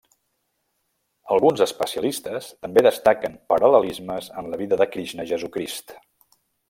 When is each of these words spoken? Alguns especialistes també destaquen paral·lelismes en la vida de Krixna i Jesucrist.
Alguns 1.35 1.61
especialistes 1.65 2.47
també 2.67 2.85
destaquen 2.87 3.35
paral·lelismes 3.53 4.31
en 4.43 4.51
la 4.55 4.61
vida 4.63 4.81
de 4.83 4.89
Krixna 4.97 5.27
i 5.29 5.31
Jesucrist. 5.35 5.95